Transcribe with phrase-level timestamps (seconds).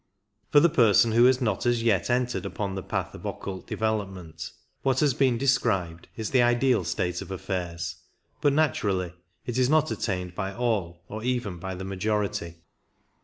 [0.51, 4.49] For the person who has not as yet entered upon the path of occult development,
[4.81, 7.97] what has been described is the ideal state of affairs,
[8.41, 9.13] but naturally
[9.45, 12.55] it is not attained by all, or even by the majority.